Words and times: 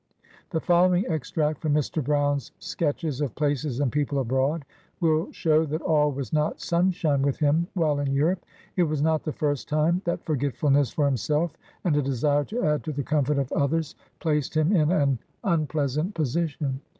The 0.49 0.59
following 0.59 1.05
extract 1.07 1.61
from 1.61 1.75
Mr. 1.75 2.03
Brown's" 2.03 2.53
Sketches 2.57 3.21
of 3.21 3.35
Places 3.35 3.79
and 3.79 3.91
People 3.91 4.17
Abroad," 4.17 4.65
will 4.99 5.31
show 5.31 5.63
that 5.67 5.83
all 5.83 6.11
was 6.11 6.33
not 6.33 6.59
sunshine 6.59 7.21
with 7.21 7.37
him 7.37 7.67
while 7.75 7.99
in 7.99 8.11
Europe. 8.11 8.43
It 8.75 8.81
was 8.81 9.03
not 9.03 9.21
the 9.21 9.31
first 9.31 9.69
time 9.69 10.01
that 10.05 10.25
forgetfulness 10.25 10.91
for 10.91 11.05
himself, 11.05 11.55
and 11.83 11.95
a 11.95 12.01
desire 12.01 12.45
to 12.45 12.63
add 12.63 12.83
to 12.85 12.91
the 12.91 13.03
comfort 13.03 13.37
of 13.37 13.51
others, 13.51 13.93
placed 14.19 14.57
him 14.57 14.75
in 14.75 14.91
an 14.91 15.19
un 15.43 15.67
pleasant 15.67 16.15
position. 16.15 16.81